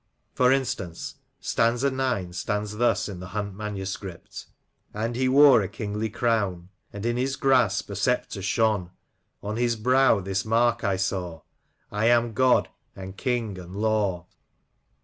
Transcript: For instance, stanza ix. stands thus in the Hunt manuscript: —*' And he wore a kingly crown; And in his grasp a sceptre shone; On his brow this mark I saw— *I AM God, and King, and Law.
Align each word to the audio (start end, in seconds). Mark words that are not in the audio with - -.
For 0.33 0.51
instance, 0.51 1.17
stanza 1.39 1.89
ix. 2.17 2.39
stands 2.39 2.77
thus 2.77 3.07
in 3.07 3.19
the 3.19 3.27
Hunt 3.37 3.53
manuscript: 3.53 4.47
—*' 4.77 4.93
And 4.95 5.15
he 5.15 5.29
wore 5.29 5.61
a 5.61 5.67
kingly 5.67 6.09
crown; 6.09 6.69
And 6.91 7.05
in 7.05 7.17
his 7.17 7.35
grasp 7.35 7.87
a 7.91 7.95
sceptre 7.95 8.41
shone; 8.41 8.89
On 9.43 9.57
his 9.57 9.75
brow 9.75 10.19
this 10.19 10.43
mark 10.43 10.83
I 10.83 10.95
saw— 10.95 11.41
*I 11.91 12.07
AM 12.07 12.33
God, 12.33 12.67
and 12.95 13.15
King, 13.15 13.59
and 13.59 13.75
Law. 13.75 14.25